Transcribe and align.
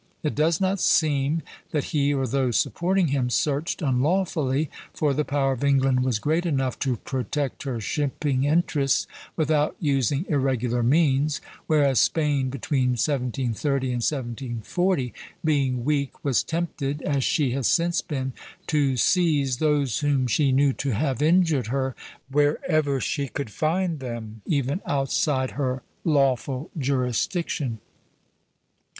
It 0.23 0.33
does 0.33 0.59
not 0.59 0.79
seem 0.79 1.43
that 1.69 1.83
he 1.93 2.11
or 2.11 2.25
those 2.25 2.57
supporting 2.57 3.09
him 3.09 3.29
searched 3.29 3.83
unlawfully, 3.83 4.71
for 4.95 5.13
the 5.13 5.23
power 5.23 5.51
of 5.51 5.63
England 5.63 6.03
was 6.03 6.17
great 6.17 6.43
enough 6.43 6.79
to 6.79 6.97
protect 6.97 7.61
her 7.65 7.79
shipping 7.79 8.43
interests 8.43 9.05
without 9.35 9.75
using 9.79 10.25
irregular 10.27 10.81
means; 10.81 11.39
whereas 11.67 11.99
Spain 11.99 12.49
between 12.49 12.93
1730 12.93 13.87
and 13.89 13.95
1740, 14.01 15.13
being 15.45 15.85
weak, 15.85 16.23
was 16.25 16.41
tempted, 16.41 17.03
as 17.03 17.23
she 17.23 17.51
has 17.51 17.67
since 17.67 18.01
been, 18.01 18.33
to 18.65 18.97
seize 18.97 19.57
those 19.57 19.99
whom 19.99 20.25
she 20.25 20.51
knew 20.51 20.73
to 20.73 20.95
have 20.95 21.21
injured 21.21 21.67
her 21.67 21.95
wherever 22.31 22.99
she 22.99 23.27
could 23.27 23.51
find 23.51 23.99
them, 23.99 24.41
even 24.47 24.81
outside 24.87 25.51
her 25.51 25.83
lawful 26.03 26.71
jurisdiction. 26.75 27.77